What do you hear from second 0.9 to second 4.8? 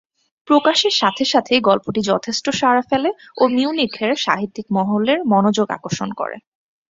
সাথে সাথেই গল্পটি যথেষ্ট সাড়া ফেলে ও মিউনিখের সাহিত্যিক